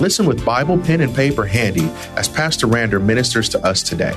[0.00, 4.14] Listen with Bible, pen, and paper handy as Pastor Rander ministers to us today.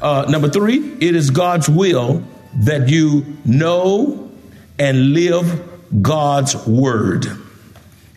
[0.00, 2.22] Uh, number three, it is God's will
[2.60, 4.30] that you know
[4.78, 5.68] and live
[6.00, 7.26] God's word.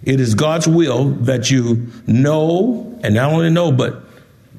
[0.04, 4.02] It is God's will that you know and not only know, but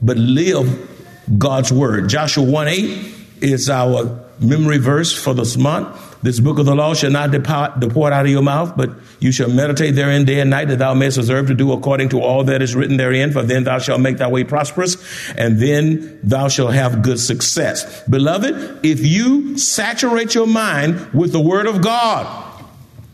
[0.02, 0.90] but live
[1.38, 2.08] God's word.
[2.08, 6.13] Joshua 1 8 is our memory verse for this month.
[6.24, 8.88] This book of the law shall not depart, depart out of your mouth, but
[9.20, 12.20] you shall meditate therein day and night, that thou mayest observe to do according to
[12.22, 13.30] all that is written therein.
[13.30, 14.96] For then thou shalt make thy way prosperous,
[15.32, 18.02] and then thou shalt have good success.
[18.08, 22.26] Beloved, if you saturate your mind with the word of God,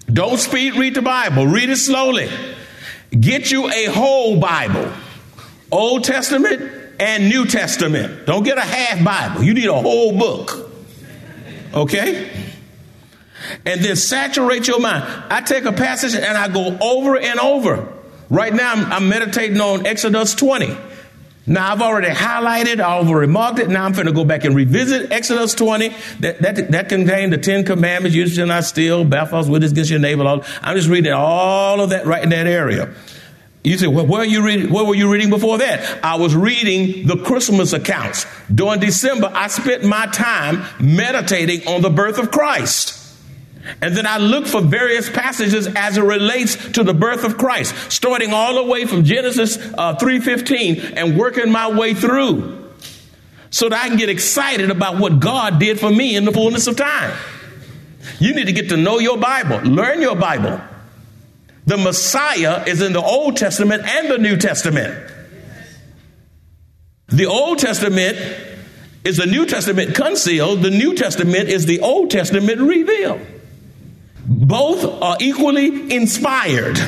[0.06, 2.30] don't speed read the Bible, read it slowly.
[3.10, 4.88] Get you a whole Bible,
[5.72, 6.62] Old Testament
[7.00, 8.26] and New Testament.
[8.26, 10.70] Don't get a half Bible, you need a whole book.
[11.74, 12.49] Okay?
[13.64, 15.04] And then saturate your mind.
[15.30, 17.92] I take a passage and I go over and over.
[18.28, 20.76] Right now, I'm, I'm meditating on Exodus 20.
[21.46, 23.68] Now, I've already highlighted, I've already marked it.
[23.68, 25.88] Now, I'm going to go back and revisit Exodus 20.
[26.20, 29.90] That, that, that contained the Ten Commandments, you shall not steal, bear false witness against
[29.90, 30.22] your neighbor.
[30.24, 32.94] All, I'm just reading all of that right in that area.
[33.64, 36.04] You say, well, where, you reading, where were you reading before that?
[36.04, 38.26] I was reading the Christmas accounts.
[38.54, 42.99] During December, I spent my time meditating on the birth of Christ.
[43.82, 47.74] And then I look for various passages as it relates to the birth of Christ,
[47.92, 52.60] starting all the way from Genesis uh, 3:15 and working my way through
[53.50, 56.66] so that I can get excited about what God did for me in the fullness
[56.66, 57.16] of time.
[58.18, 60.60] You need to get to know your Bible, learn your Bible.
[61.66, 65.12] The Messiah is in the Old Testament and the New Testament.
[67.08, 68.16] The Old Testament
[69.04, 73.20] is the New Testament concealed, the New Testament is the Old Testament revealed.
[74.30, 76.78] Both are equally inspired.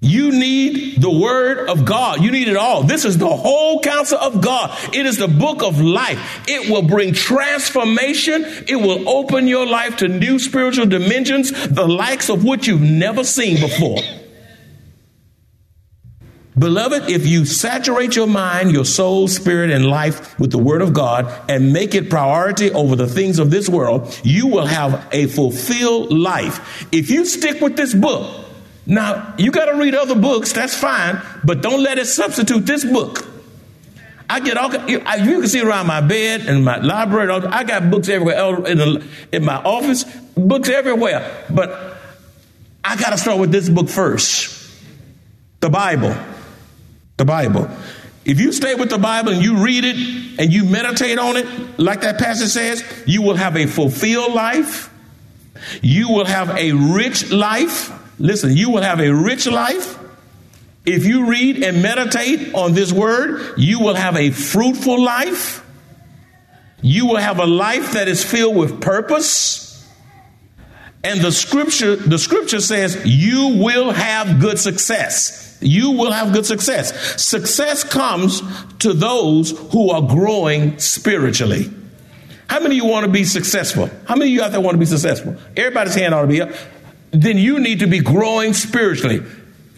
[0.00, 2.22] You need the word of God.
[2.22, 2.82] You need it all.
[2.82, 4.76] This is the whole counsel of God.
[4.92, 6.42] It is the book of life.
[6.48, 8.44] It will bring transformation.
[8.66, 13.22] It will open your life to new spiritual dimensions, the likes of which you've never
[13.22, 14.00] seen before.
[16.58, 20.92] Beloved, if you saturate your mind, your soul, spirit, and life with the Word of
[20.92, 25.26] God and make it priority over the things of this world, you will have a
[25.28, 26.86] fulfilled life.
[26.92, 28.44] If you stick with this book,
[28.84, 32.84] now you got to read other books, that's fine, but don't let it substitute this
[32.84, 33.26] book.
[34.28, 37.30] I get all you can see around my bed and my library.
[37.30, 40.04] I got books everywhere in, the, in my office,
[40.36, 41.46] books everywhere.
[41.48, 41.96] But
[42.84, 44.70] I got to start with this book first,
[45.60, 46.14] the Bible
[47.16, 47.68] the Bible.
[48.24, 49.96] If you stay with the Bible and you read it
[50.38, 54.90] and you meditate on it, like that passage says, you will have a fulfilled life.
[55.82, 57.92] You will have a rich life.
[58.18, 59.98] Listen, you will have a rich life.
[60.84, 65.64] If you read and meditate on this word, you will have a fruitful life.
[66.80, 69.71] You will have a life that is filled with purpose.
[71.04, 76.46] And the scripture, the scripture says you will have good success you will have good
[76.46, 77.22] success.
[77.22, 78.42] Success comes
[78.80, 81.70] to those who are growing spiritually.
[82.48, 83.88] How many of you want to be successful?
[84.06, 85.36] How many of you out there want to be successful?
[85.56, 86.50] Everybody's hand ought to be up.
[87.12, 89.22] Then you need to be growing spiritually.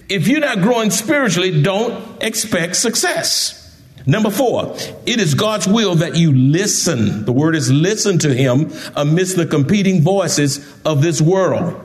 [0.09, 3.61] If you're not growing spiritually, don't expect success.
[4.07, 7.25] Number four, it is God's will that you listen.
[7.25, 11.83] The word is listen to Him amidst the competing voices of this world.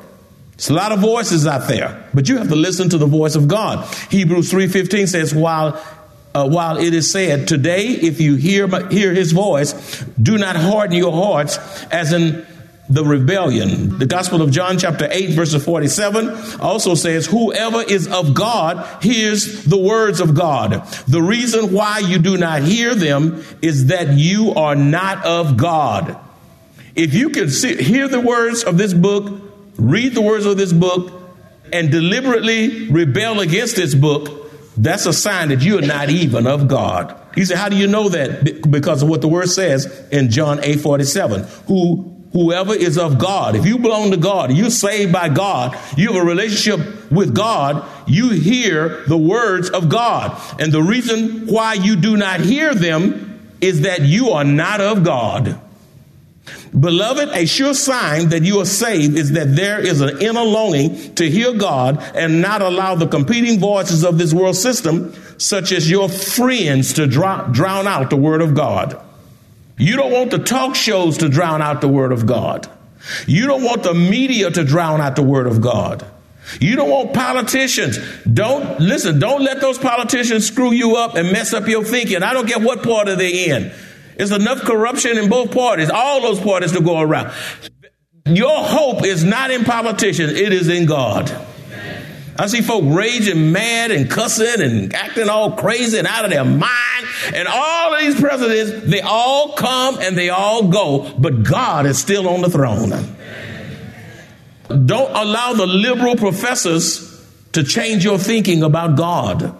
[0.51, 3.35] There's a lot of voices out there, but you have to listen to the voice
[3.35, 3.87] of God.
[4.11, 5.79] Hebrews 3:15 says, "While
[6.35, 9.73] uh, while it is said, Today, if you hear, hear his voice,
[10.21, 11.57] do not harden your hearts
[11.91, 12.45] as in
[12.89, 13.99] the rebellion.
[13.99, 19.63] The Gospel of John, chapter 8, verse 47, also says, Whoever is of God hears
[19.65, 20.83] the words of God.
[21.07, 26.17] The reason why you do not hear them is that you are not of God.
[26.95, 29.39] If you can see, hear the words of this book,
[29.77, 31.13] read the words of this book,
[31.71, 36.67] and deliberately rebel against this book, that's a sign that you are not even of
[36.67, 37.15] God.
[37.35, 38.69] He said, How do you know that?
[38.71, 41.43] Because of what the word says in John 8 47.
[41.67, 46.13] Who whoever is of God, if you belong to God, you're saved by God, you
[46.13, 50.39] have a relationship with God, you hear the words of God.
[50.59, 55.03] And the reason why you do not hear them is that you are not of
[55.03, 55.59] God.
[56.77, 61.15] Beloved, a sure sign that you are saved is that there is an inner longing
[61.15, 65.89] to hear God and not allow the competing voices of this world system, such as
[65.89, 69.01] your friends, to drown out the Word of God.
[69.79, 72.69] You don't want the talk shows to drown out the Word of God.
[73.25, 76.05] You don't want the media to drown out the Word of God.
[76.59, 77.97] You don't want politicians.
[78.31, 82.23] Don't listen, don't let those politicians screw you up and mess up your thinking.
[82.23, 83.71] I don't care what party they're in.
[84.17, 87.31] There's enough corruption in both parties, all those parties to go around.
[88.25, 91.31] Your hope is not in politicians, it is in God.
[92.39, 96.45] I see folk raging mad and cussing and acting all crazy and out of their
[96.45, 97.05] mind.
[97.33, 101.97] And all of these presidents, they all come and they all go, but God is
[101.97, 102.91] still on the throne.
[104.85, 107.09] Don't allow the liberal professors
[107.51, 109.57] to change your thinking about God.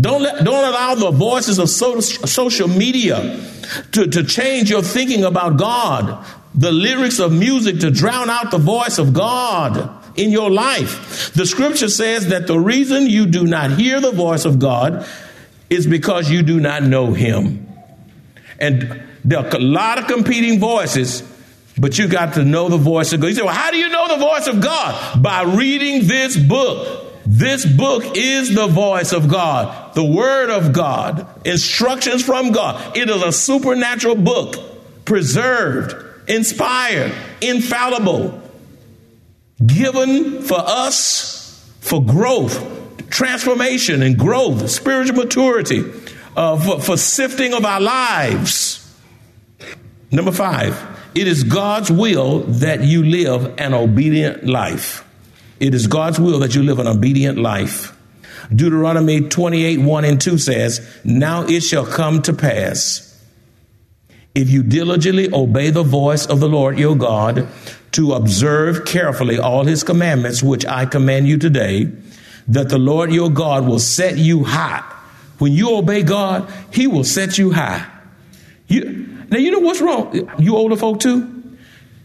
[0.00, 3.44] Don't, let, don't allow the voices of so, social media
[3.90, 6.24] to, to change your thinking about God,
[6.54, 11.32] the lyrics of music to drown out the voice of God in your life.
[11.32, 15.06] The scripture says that the reason you do not hear the voice of God
[15.70, 17.66] is because you do not know Him.
[18.58, 21.22] And there are a lot of competing voices,
[21.78, 23.28] but you got to know the voice of God.
[23.28, 25.22] You say, well, how do you know the voice of God?
[25.22, 27.04] By reading this book.
[27.30, 32.96] This book is the voice of God, the Word of God, instructions from God.
[32.96, 34.56] It is a supernatural book,
[35.04, 35.94] preserved,
[36.26, 37.12] inspired,
[37.42, 38.47] infallible,
[39.64, 41.38] given for us
[41.80, 45.82] for growth, transformation, and growth, spiritual maturity,
[46.36, 48.74] uh, for, for sifting of our lives.
[50.10, 50.80] Number five,
[51.14, 55.04] it is God's will that you live an obedient life.
[55.60, 57.96] It is God's will that you live an obedient life.
[58.54, 63.07] Deuteronomy 28 1 and 2 says, Now it shall come to pass,
[64.38, 67.48] if you diligently obey the voice of the Lord your God,
[67.90, 71.90] to observe carefully all his commandments, which I command you today,
[72.46, 74.84] that the Lord your God will set you high.
[75.38, 77.84] When you obey God, he will set you high.
[78.68, 80.30] You, now, you know what's wrong?
[80.38, 81.58] You older folk too?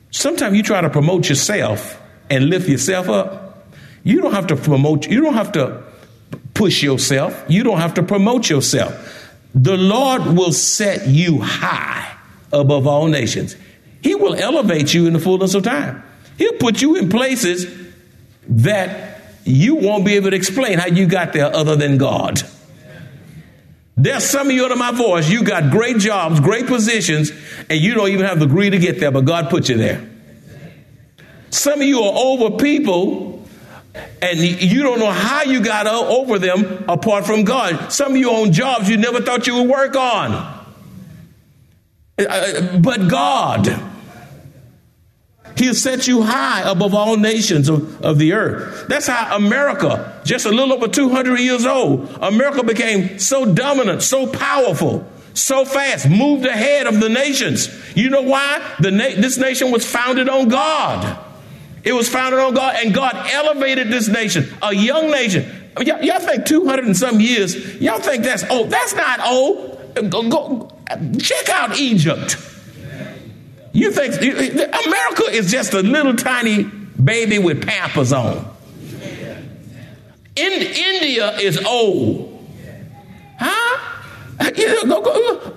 [0.09, 2.01] Sometimes you try to promote yourself
[2.31, 3.68] and lift yourself up.
[4.03, 5.83] You don't have to promote, you don't have to
[6.56, 7.45] push yourself.
[7.47, 9.30] You don't have to promote yourself.
[9.53, 12.13] The Lord will set you high
[12.53, 13.55] above all nations.
[14.01, 16.03] He will elevate you in the fullness of time.
[16.38, 17.65] He'll put you in places
[18.47, 22.41] that you won't be able to explain how you got there other than God.
[23.95, 27.31] There's some of you under my voice, you got great jobs, great positions,
[27.69, 30.09] and you don't even have the degree to get there, but God put you there.
[31.51, 33.47] Some of you are over people
[34.21, 37.94] and you don't know how you got over them apart from God.
[37.94, 40.53] Some of you own jobs you never thought you would work on.
[42.17, 43.67] Uh, but God,
[45.57, 48.85] He'll set you high above all nations of, of the earth.
[48.87, 54.27] That's how America, just a little over 200 years old, America became so dominant, so
[54.27, 57.69] powerful, so fast, moved ahead of the nations.
[57.95, 58.75] You know why?
[58.79, 61.19] The na- this nation was founded on God.
[61.83, 65.45] It was founded on God, and God elevated this nation, a young nation.
[65.79, 68.69] Y'all, y'all think 200 and some years, y'all think that's old.
[68.69, 69.79] That's not old.
[70.09, 70.72] Go, go,
[71.19, 72.37] check out Egypt.
[73.73, 78.49] You think America is just a little tiny baby with pampers on.
[80.35, 82.30] In, India is old.
[83.40, 83.80] Huh?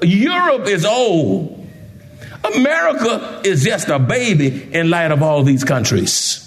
[0.02, 1.66] Europe is old.
[2.54, 6.46] America is just a baby in light of all these countries.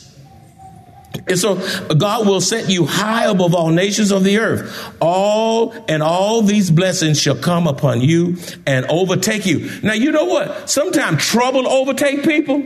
[1.27, 1.55] And so
[1.95, 4.95] God will set you high above all nations of the earth.
[5.01, 9.69] All and all these blessings shall come upon you and overtake you.
[9.83, 10.69] Now you know what?
[10.69, 12.63] Sometimes trouble overtake people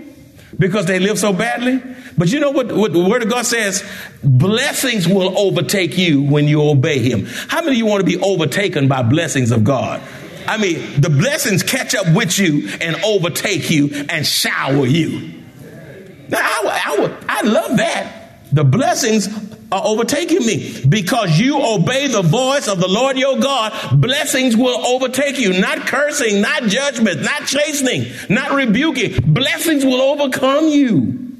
[0.58, 1.82] because they live so badly.
[2.18, 3.84] But you know what, what the word of God says?
[4.24, 7.26] Blessings will overtake you when you obey him.
[7.26, 10.02] How many of you want to be overtaken by blessings of God?
[10.48, 15.42] I mean, the blessings catch up with you and overtake you and shower you.
[16.30, 18.23] Now, I, I, I love that.
[18.54, 19.28] The blessings
[19.72, 24.00] are overtaking me because you obey the voice of the Lord your God.
[24.00, 29.34] Blessings will overtake you, not cursing, not judgment, not chastening, not rebuking.
[29.34, 31.40] Blessings will overcome you.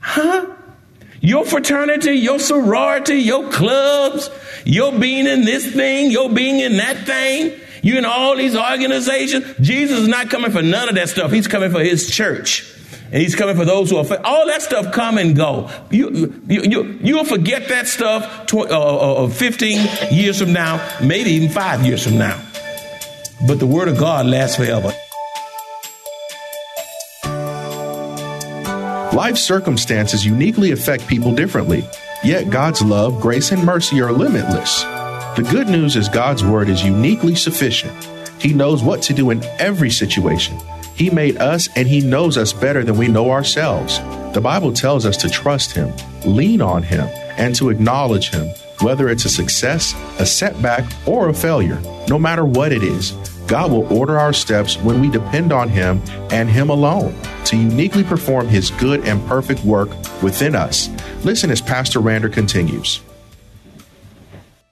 [0.00, 0.46] Huh?
[1.20, 4.28] Your fraternity, your sorority, your clubs,
[4.64, 9.44] your being in this thing, your being in that thing, you in all these organizations.
[9.60, 11.30] Jesus is not coming for none of that stuff.
[11.30, 12.73] He's coming for his church.
[13.14, 15.70] And he's coming for those who are all that stuff come and go.
[15.88, 20.84] You you you you'll forget that stuff tw- uh, uh, uh 15 years from now,
[21.00, 22.42] maybe even 5 years from now.
[23.46, 24.92] But the word of God lasts forever.
[29.14, 31.88] Life circumstances uniquely affect people differently,
[32.24, 34.82] yet God's love, grace, and mercy are limitless.
[35.36, 37.94] The good news is God's word is uniquely sufficient.
[38.40, 40.58] He knows what to do in every situation.
[40.94, 43.98] He made us and He knows us better than we know ourselves.
[44.32, 45.92] The Bible tells us to trust Him,
[46.24, 48.48] lean on Him, and to acknowledge Him,
[48.80, 51.80] whether it's a success, a setback, or a failure.
[52.08, 53.12] No matter what it is,
[53.46, 57.14] God will order our steps when we depend on Him and Him alone
[57.46, 59.90] to uniquely perform His good and perfect work
[60.22, 60.88] within us.
[61.24, 63.00] Listen as Pastor Rander continues.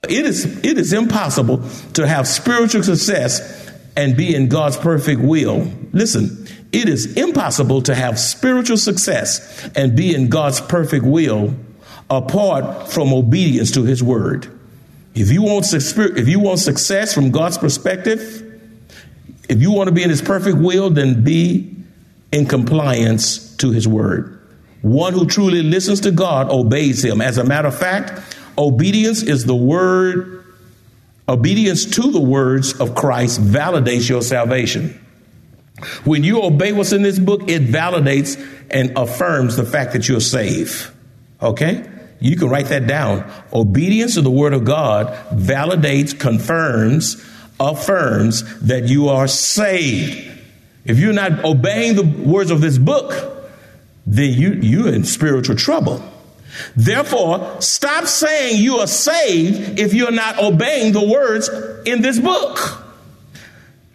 [0.09, 1.63] It is, it is impossible
[1.95, 5.71] to have spiritual success and be in God's perfect will.
[5.93, 11.55] Listen, it is impossible to have spiritual success and be in God's perfect will
[12.09, 14.49] apart from obedience to His word.
[15.15, 18.43] If you want, if you want success from God's perspective,
[19.49, 21.77] if you want to be in his perfect will, then be
[22.31, 24.41] in compliance to his word.
[24.81, 27.21] One who truly listens to God obeys him.
[27.21, 28.21] As a matter of fact,
[28.57, 30.42] obedience is the word,
[31.29, 34.99] obedience to the words of Christ validates your salvation.
[36.05, 40.21] When you obey what's in this book, it validates and affirms the fact that you're
[40.21, 40.91] saved.
[41.41, 41.89] Okay?
[42.21, 43.31] You can write that down.
[43.53, 47.23] Obedience to the word of God validates, confirms,
[47.59, 50.31] affirms that you are saved.
[50.85, 53.13] If you're not obeying the words of this book,
[54.07, 56.03] then you, you're in spiritual trouble.
[56.77, 61.49] Therefore, stop saying you are saved if you're not obeying the words
[61.87, 62.85] in this book.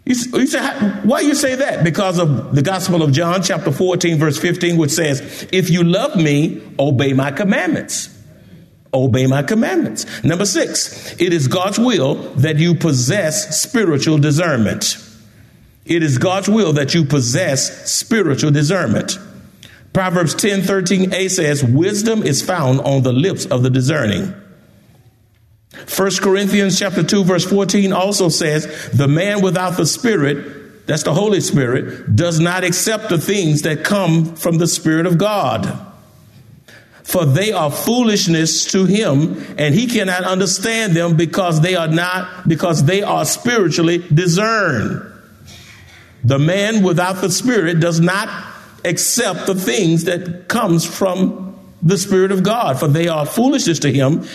[0.06, 0.60] You, you say,
[1.04, 1.84] why you say that?
[1.84, 6.16] Because of the Gospel of John, chapter 14, verse 15, which says, If you love
[6.16, 8.14] me, obey my commandments
[8.94, 10.06] obey my commandments.
[10.24, 14.98] Number six, it is God's will that you possess spiritual discernment.
[15.86, 19.18] It is God's will that you possess spiritual discernment.
[19.94, 24.34] Proverbs 10 13a says, Wisdom is found on the lips of the discerning.
[25.96, 31.14] 1 Corinthians chapter 2 verse 14 also says, The man without the Spirit, that's the
[31.14, 35.88] Holy Spirit, does not accept the things that come from the Spirit of God
[37.08, 42.46] for they are foolishness to him and he cannot understand them because they are not
[42.50, 45.02] because they are spiritually discerned
[46.26, 48.28] the man without the spirit does not
[48.86, 53.92] accept the things that comes from the spirit of god for they are foolishness to
[53.92, 54.26] him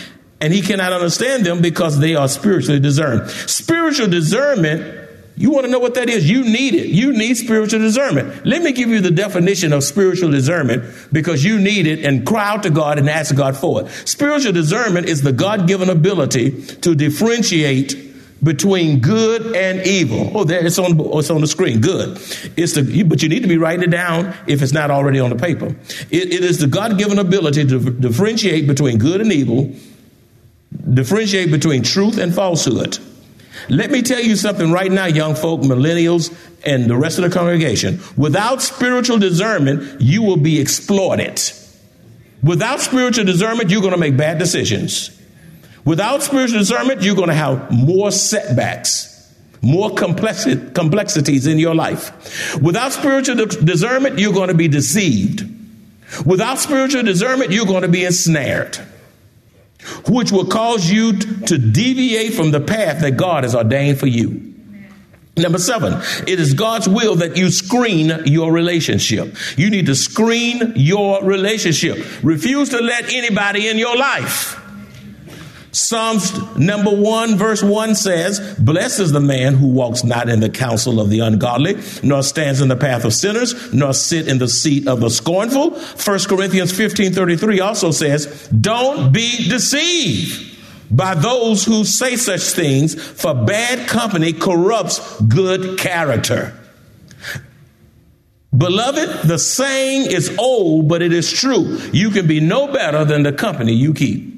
[0.41, 5.03] and he cannot understand them because they are spiritually discerned spiritual discernment
[5.35, 6.29] you want to know what that is?
[6.29, 6.89] You need it.
[6.89, 8.45] You need spiritual discernment.
[8.45, 12.49] Let me give you the definition of spiritual discernment because you need it and cry
[12.49, 13.89] out to God and ask God for it.
[14.07, 18.12] Spiritual discernment is the God given ability to differentiate
[18.43, 20.31] between good and evil.
[20.35, 21.81] Oh, there it's on it's on the screen.
[21.81, 22.17] Good.
[22.57, 25.29] It's the but you need to be writing it down if it's not already on
[25.29, 25.67] the paper.
[26.11, 29.73] it, it is the God given ability to differentiate between good and evil,
[30.93, 32.97] differentiate between truth and falsehood
[33.69, 36.35] let me tell you something right now, young folk, millennials,
[36.65, 37.99] and the rest of the congregation.
[38.17, 41.41] Without spiritual discernment, you will be exploited.
[42.41, 45.17] Without spiritual discernment, you're going to make bad decisions.
[45.85, 52.57] Without spiritual discernment, you're going to have more setbacks, more complexi- complexities in your life.
[52.61, 55.49] Without spiritual discernment, you're going to be deceived.
[56.25, 58.77] Without spiritual discernment, you're going to be ensnared
[60.07, 64.53] which will cause you to deviate from the path that God has ordained for you.
[65.35, 65.93] Number seven,
[66.27, 69.35] it is God's will that you screen your relationship.
[69.57, 71.97] You need to screen your relationship.
[72.23, 74.62] Refuse to let anybody in your life
[75.73, 80.49] Psalms number one, verse one says, Blessed is the man who walks not in the
[80.49, 84.47] counsel of the ungodly, nor stands in the path of sinners, nor sit in the
[84.47, 85.71] seat of the scornful.
[85.71, 90.55] 1 Corinthians 15 33 also says, Don't be deceived
[90.91, 96.53] by those who say such things, for bad company corrupts good character.
[98.55, 101.79] Beloved, the saying is old, but it is true.
[101.91, 104.32] You can be no better than the company you keep.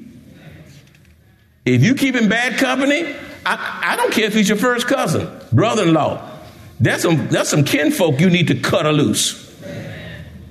[1.66, 5.28] If you keep in bad company, I, I don't care if he's your first cousin,
[5.52, 6.32] brother-in-law.
[6.78, 9.42] That's some that's some kinfolk you need to cut a loose.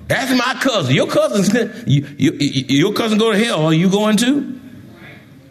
[0.08, 0.94] That's my cousin.
[0.94, 1.54] Your cousin's
[1.88, 3.66] you, you, your cousin go to hell.
[3.66, 4.60] Are you going to?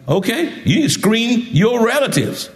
[0.07, 2.49] Okay, you need to screen your relatives.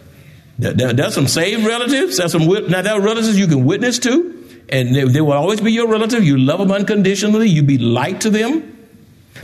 [0.59, 2.17] That's some saved relatives.
[2.17, 5.71] That's some now are relatives you can witness to, and they, they will always be
[5.71, 6.23] your relative.
[6.23, 7.47] You love them unconditionally.
[7.47, 8.77] You be light to them,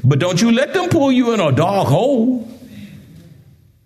[0.04, 2.48] but don't you let them pull you in a dark hole.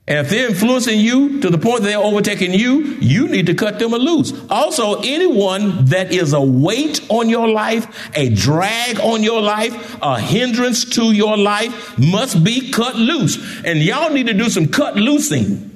[0.09, 3.53] And if they're influencing you to the point that they're overtaking you, you need to
[3.53, 4.33] cut them loose.
[4.49, 10.19] Also, anyone that is a weight on your life, a drag on your life, a
[10.19, 13.61] hindrance to your life must be cut loose.
[13.63, 15.67] And y'all need to do some cut loosing.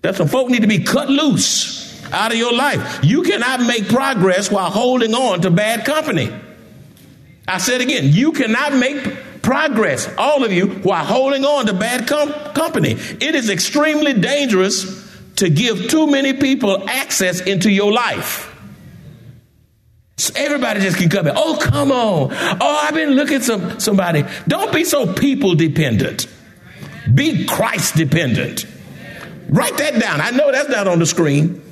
[0.00, 3.00] That some folk need to be cut loose out of your life.
[3.04, 6.32] You cannot make progress while holding on to bad company.
[7.46, 9.04] I said again, you cannot make
[9.46, 12.90] progress, all of you who are holding on to bad com- company.
[12.90, 18.52] It is extremely dangerous to give too many people access into your life.
[20.16, 21.34] So everybody just can come in.
[21.36, 22.30] Oh, come on.
[22.32, 24.24] Oh, I've been looking some somebody.
[24.48, 26.26] Don't be so people dependent.
[27.14, 28.66] Be Christ dependent.
[29.48, 30.20] Write that down.
[30.20, 31.62] I know that's not on the screen.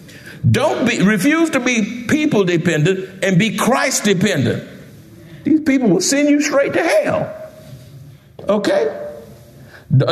[0.48, 4.62] Don't be refuse to be people dependent and be Christ dependent.
[5.42, 7.40] These people will send you straight to hell.
[8.48, 9.00] Okay?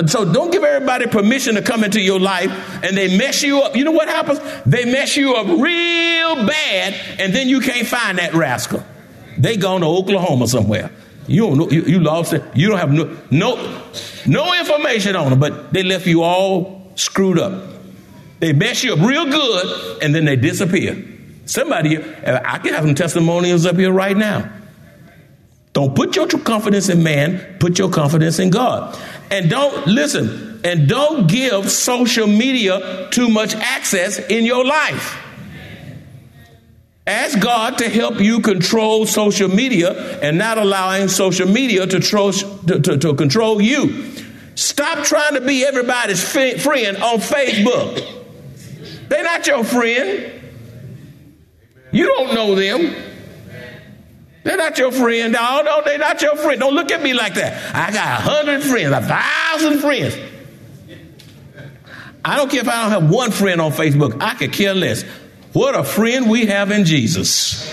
[0.07, 2.51] So don't give everybody permission to come into your life
[2.85, 3.75] and they mess you up.
[3.75, 4.39] You know what happens?
[4.65, 8.85] They mess you up real bad and then you can't find that rascal.
[9.39, 10.91] They gone to Oklahoma somewhere.
[11.27, 12.45] You don't know, you, you lost it.
[12.55, 13.91] You don't have no, no,
[14.27, 17.71] no information on them, but they left you all screwed up.
[18.39, 21.03] They mess you up real good and then they disappear.
[21.47, 24.51] Somebody, I can have some testimonials up here right now.
[25.73, 28.99] Don't put your confidence in man, put your confidence in God.
[29.31, 35.19] And don't listen, and don't give social media too much access in your life.
[37.07, 42.31] Ask God to help you control social media and not allowing social media to, tro-
[42.31, 44.13] to, to, to control you.
[44.55, 49.09] Stop trying to be everybody's friend on Facebook.
[49.09, 50.33] They're not your friend.
[51.91, 53.12] You don't know them.
[54.45, 55.33] They're not your friend.
[55.33, 56.59] No, no, they're not your friend.
[56.61, 57.75] Don't look at me like that.
[57.75, 60.17] I got a hundred friends, a thousand friends.
[62.25, 64.21] I don't care if I don't have one friend on Facebook.
[64.21, 65.03] I could care less.
[65.53, 67.69] What a friend we have in Jesus.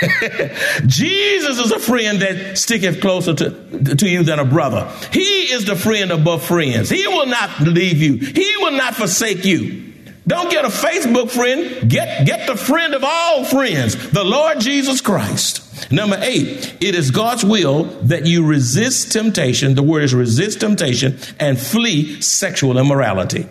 [0.86, 4.90] Jesus is a friend that sticketh closer to, to you than a brother.
[5.12, 6.88] He is the friend above friends.
[6.88, 8.16] He will not leave you.
[8.16, 9.92] He will not forsake you.
[10.26, 11.90] Don't get a Facebook friend.
[11.90, 15.59] Get, get the friend of all friends, the Lord Jesus Christ.
[15.90, 19.74] Number eight, it is God's will that you resist temptation.
[19.74, 23.48] The word is resist temptation and flee sexual immorality.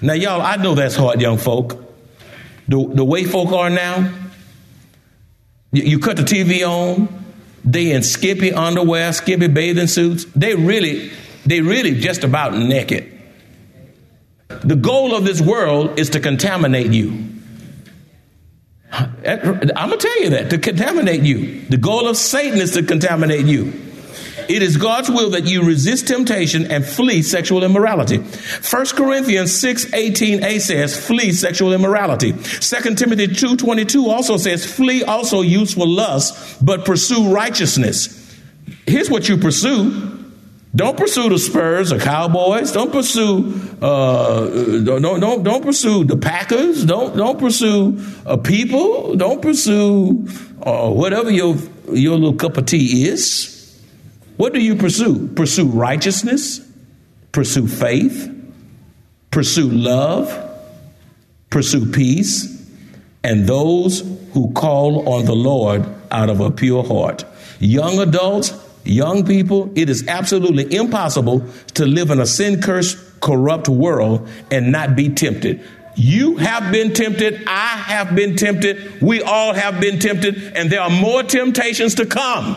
[0.00, 1.84] Now, y'all, I know that's hard, young folk.
[2.68, 4.12] The, the way folk are now,
[5.72, 7.08] you, you cut the TV on,
[7.64, 10.24] they in skimpy underwear, skimpy bathing suits.
[10.36, 11.10] They really,
[11.44, 13.14] they really just about naked.
[14.48, 17.37] The goal of this world is to contaminate you.
[18.90, 21.62] I'm to tell you that to contaminate you.
[21.66, 23.72] The goal of Satan is to contaminate you.
[24.48, 28.16] It is God's will that you resist temptation and flee sexual immorality.
[28.16, 32.32] 1 Corinthians 6 18a says, flee sexual immorality.
[32.32, 38.14] 2 Timothy 2 22 also says, flee also useful lust, but pursue righteousness.
[38.86, 40.17] Here's what you pursue
[40.74, 42.72] don't pursue the Spurs or Cowboys.
[42.72, 44.46] Don't pursue uh,
[44.84, 46.84] don't, don't don't pursue the Packers.
[46.84, 49.16] Don't don't pursue uh, people.
[49.16, 50.28] Don't pursue
[50.62, 51.56] uh, whatever your
[51.90, 53.54] your little cup of tea is.
[54.36, 55.28] What do you pursue?
[55.28, 56.60] Pursue righteousness.
[57.32, 58.34] Pursue faith.
[59.30, 60.30] Pursue love.
[61.50, 62.56] Pursue peace.
[63.24, 64.00] And those
[64.32, 67.24] who call on the Lord out of a pure heart.
[67.58, 68.50] Young adults
[68.84, 74.72] young people, it is absolutely impossible to live in a sin cursed, corrupt world and
[74.72, 75.62] not be tempted.
[75.96, 77.42] You have been tempted.
[77.48, 79.02] I have been tempted.
[79.02, 80.52] We all have been tempted.
[80.54, 82.56] And there are more temptations to come.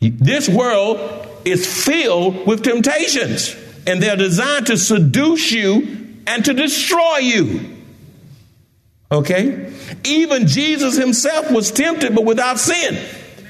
[0.00, 3.54] This world is filled with temptations,
[3.86, 7.76] and they're designed to seduce you and to destroy you.
[9.10, 9.72] Okay?
[10.04, 12.98] Even Jesus himself was tempted, but without sin.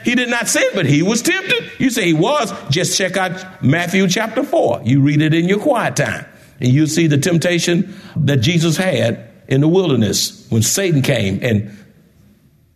[0.04, 1.72] He did not sin, but he was tempted.
[1.78, 2.52] You say he was.
[2.70, 4.82] Just check out Matthew chapter 4.
[4.84, 6.26] You read it in your quiet time,
[6.60, 11.74] and you see the temptation that Jesus had in the wilderness when Satan came and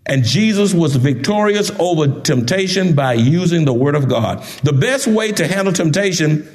[0.05, 4.43] and Jesus was victorious over temptation by using the word of God.
[4.65, 6.49] The best way to handle temptation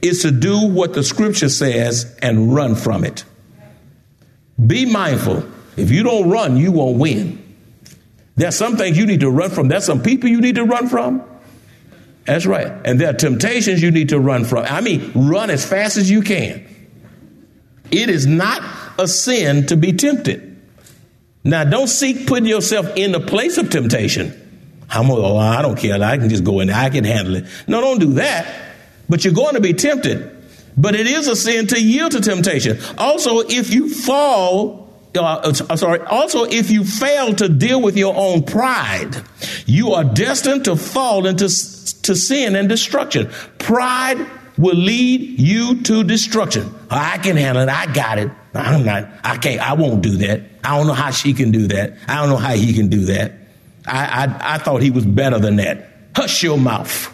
[0.00, 3.24] is to do what the scripture says and run from it.
[4.64, 5.44] Be mindful.
[5.76, 7.43] If you don't run, you won't win.
[8.36, 9.68] There's some things you need to run from.
[9.68, 11.22] There's some people you need to run from.
[12.24, 12.72] That's right.
[12.84, 14.64] And there are temptations you need to run from.
[14.64, 16.66] I mean, run as fast as you can.
[17.90, 18.62] It is not
[18.98, 20.50] a sin to be tempted.
[21.44, 24.40] Now, don't seek putting yourself in the place of temptation.
[24.90, 26.02] I'm, oh, I don't care.
[26.02, 26.76] I can just go in there.
[26.76, 27.44] I can handle it.
[27.68, 28.52] No, don't do that.
[29.08, 30.30] But you're going to be tempted.
[30.76, 32.78] But it is a sin to yield to temptation.
[32.96, 34.83] Also, if you fall,
[35.16, 39.22] uh, uh, sorry, also, if you fail to deal with your own pride,
[39.66, 43.30] you are destined to fall into to sin and destruction.
[43.58, 46.72] Pride will lead you to destruction.
[46.90, 47.68] I can handle it.
[47.68, 48.30] I got it.
[48.54, 50.42] I'm not, I can't, I won't do that.
[50.62, 51.96] I don't know how she can do that.
[52.06, 53.32] I don't know how he can do that.
[53.86, 55.88] I, I, I thought he was better than that.
[56.14, 57.13] Hush your mouth.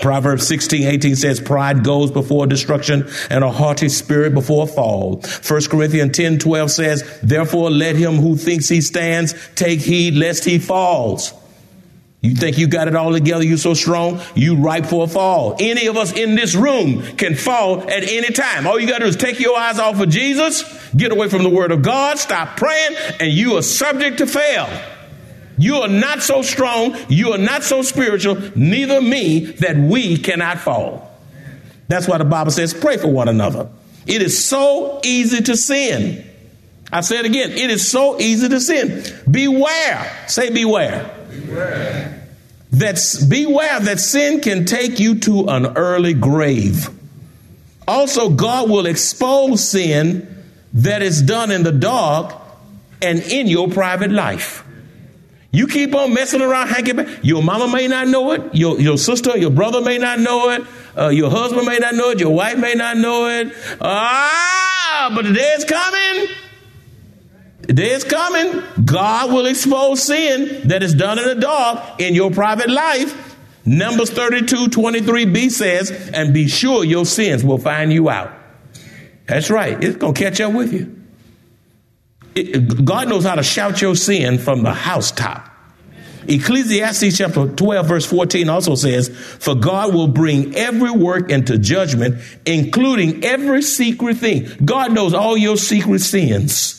[0.00, 5.22] Proverbs 16, 18 says, Pride goes before destruction and a haughty spirit before a fall.
[5.46, 10.44] 1 Corinthians 10, 12 says, Therefore let him who thinks he stands take heed lest
[10.44, 11.34] he falls.
[12.22, 15.56] You think you got it all together, you so strong, you ripe for a fall.
[15.58, 18.66] Any of us in this room can fall at any time.
[18.66, 20.62] All you got to do is take your eyes off of Jesus,
[20.94, 24.68] get away from the word of God, stop praying, and you are subject to fail.
[25.60, 30.58] You are not so strong, you are not so spiritual, neither me, that we cannot
[30.58, 31.06] fall.
[31.86, 33.68] That's why the Bible says, pray for one another.
[34.06, 36.24] It is so easy to sin.
[36.90, 39.04] I say it again, it is so easy to sin.
[39.30, 40.24] Beware.
[40.28, 41.14] Say beware.
[41.30, 42.26] Beware.
[42.72, 46.88] That's beware that sin can take you to an early grave.
[47.86, 50.26] Also, God will expose sin
[50.72, 52.34] that is done in the dark
[53.02, 54.64] and in your private life.
[55.52, 57.18] You keep on messing around, hanging back.
[57.22, 58.54] Your mama may not know it.
[58.54, 60.62] Your, your sister, your brother may not know it.
[60.96, 62.20] Uh, your husband may not know it.
[62.20, 63.52] Your wife may not know it.
[63.80, 66.28] Ah, but the day is coming
[67.70, 68.64] the day is coming.
[68.84, 73.36] God will expose sin that is done in the dark in your private life.
[73.64, 78.32] Numbers 32, 23b says, and be sure your sins will find you out.
[79.26, 79.80] That's right.
[79.84, 80.99] It's going to catch up with you.
[82.34, 85.50] God knows how to shout your sin from the housetop.
[86.28, 92.22] Ecclesiastes chapter 12, verse 14 also says, For God will bring every work into judgment,
[92.46, 94.48] including every secret thing.
[94.64, 96.76] God knows all your secret sins.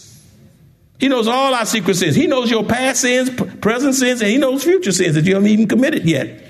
[1.00, 2.16] He knows all our secret sins.
[2.16, 5.50] He knows your past sins, present sins, and he knows future sins that you haven't
[5.50, 6.46] even committed yet.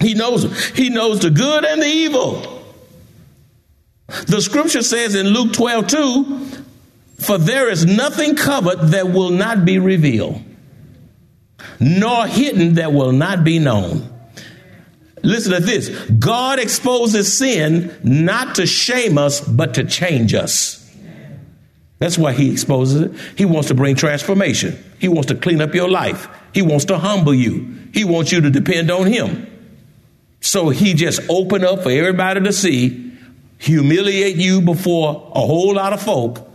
[0.00, 2.64] He knows He knows the good and the evil.
[4.26, 6.48] The scripture says in Luke 12, 2,
[7.22, 10.42] for there is nothing covered that will not be revealed,
[11.78, 14.08] nor hidden that will not be known.
[15.22, 20.78] Listen to this God exposes sin not to shame us, but to change us.
[21.98, 23.12] That's why he exposes it.
[23.38, 24.76] He wants to bring transformation.
[24.98, 26.28] He wants to clean up your life.
[26.52, 27.78] He wants to humble you.
[27.94, 29.46] He wants you to depend on him.
[30.40, 33.12] So he just opened up for everybody to see,
[33.58, 36.51] humiliate you before a whole lot of folk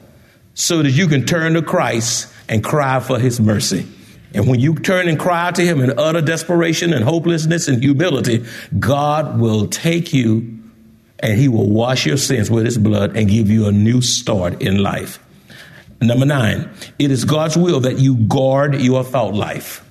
[0.58, 3.86] so that you can turn to Christ and cry for his mercy.
[4.34, 8.44] And when you turn and cry to him in utter desperation and hopelessness and humility,
[8.80, 10.58] God will take you
[11.20, 14.60] and he will wash your sins with his blood and give you a new start
[14.60, 15.24] in life.
[16.02, 19.88] Number nine, it is God's will that you guard your thought life.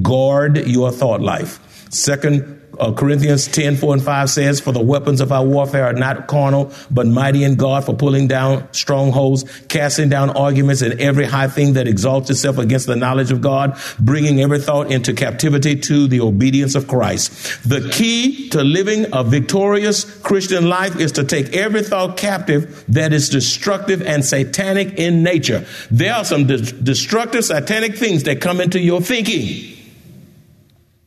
[0.00, 1.60] Guard your thought life.
[1.90, 5.92] Second uh, Corinthians 10, 4 and 5 says, For the weapons of our warfare are
[5.92, 11.24] not carnal, but mighty in God for pulling down strongholds, casting down arguments and every
[11.24, 15.76] high thing that exalts itself against the knowledge of God, bringing every thought into captivity
[15.80, 17.30] to the obedience of Christ.
[17.68, 23.12] The key to living a victorious Christian life is to take every thought captive that
[23.12, 25.66] is destructive and satanic in nature.
[25.90, 29.77] There are some de- destructive satanic things that come into your thinking.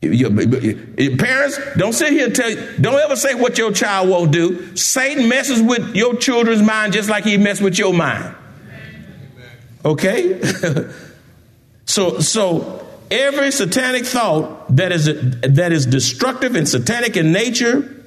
[0.02, 4.76] Parents, don't sit here and tell you, don't ever say what your child won't do.
[4.76, 8.36] Satan messes with your children's mind just like he messed with your mind.
[9.86, 10.42] Okay?
[11.86, 15.06] so, so Every satanic thought that is
[15.42, 18.06] that is destructive and satanic in nature,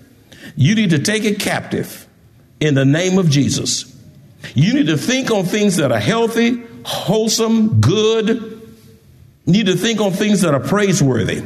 [0.57, 2.09] you need to take it captive
[2.59, 3.94] in the name of Jesus.
[4.54, 8.28] You need to think on things that are healthy, wholesome, good.
[9.44, 11.44] You need to think on things that are praiseworthy.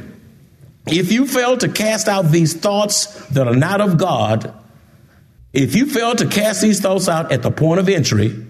[0.90, 4.54] If you fail to cast out these thoughts that are not of God,
[5.52, 8.44] if you fail to cast these thoughts out at the point of entry,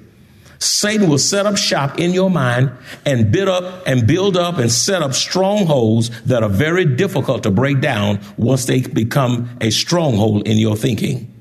[0.58, 2.72] Satan will set up shop in your mind
[3.06, 7.50] and build up and build up and set up strongholds that are very difficult to
[7.50, 11.32] break down once they become a stronghold in your thinking.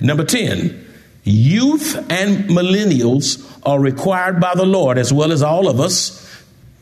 [0.00, 0.86] Number 10,
[1.24, 6.27] youth and millennials are required by the Lord, as well as all of us,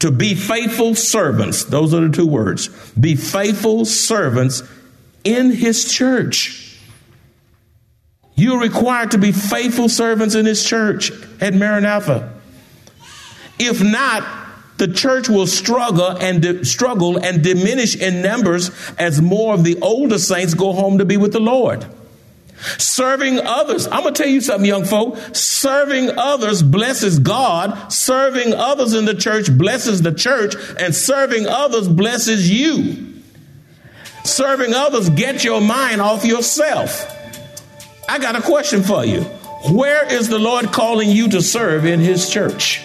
[0.07, 1.65] to be faithful servants.
[1.65, 2.69] Those are the two words.
[2.93, 4.63] Be faithful servants
[5.25, 6.67] in his church.
[8.37, 12.35] You're required to be faithful servants in His church at Maranatha.
[13.59, 14.25] If not,
[14.77, 19.81] the church will struggle and di- struggle and diminish in numbers as more of the
[19.81, 21.87] older saints go home to be with the Lord.
[22.79, 25.19] Serving others, I'm gonna tell you something, young folk.
[25.35, 27.93] Serving others blesses God.
[27.93, 33.15] Serving others in the church blesses the church, and serving others blesses you.
[34.25, 37.13] Serving others get your mind off yourself.
[38.09, 39.23] I got a question for you.
[39.71, 42.83] Where is the Lord calling you to serve in His church?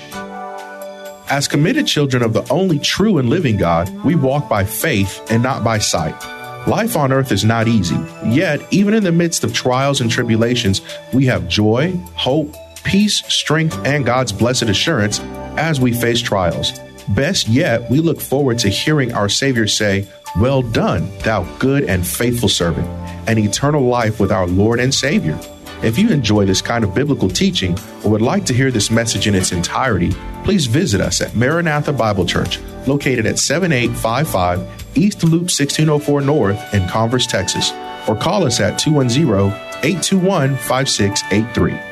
[1.30, 5.42] As committed children of the only true and living God, we walk by faith and
[5.42, 6.41] not by sight.
[6.67, 10.82] Life on earth is not easy, yet, even in the midst of trials and tribulations,
[11.12, 15.19] we have joy, hope, peace, strength, and God's blessed assurance
[15.58, 16.71] as we face trials.
[17.10, 20.08] Best yet, we look forward to hearing our Savior say,
[20.39, 22.88] Well done, thou good and faithful servant
[23.28, 25.39] and eternal life with our Lord and Savior.
[25.84, 29.28] If you enjoy this kind of biblical teaching or would like to hear this message
[29.28, 30.12] in its entirety,
[30.44, 34.60] please visit us at Maranatha Bible Church, located at 7855
[34.96, 37.72] East Loop 1604 North in Converse, Texas,
[38.08, 39.48] or call us at 210
[39.84, 41.91] 821 5683.